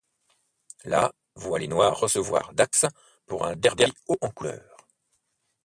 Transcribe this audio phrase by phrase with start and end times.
[0.83, 2.87] La voit les noirs recevoir Dax
[3.27, 4.79] pour un derby haut en couleur.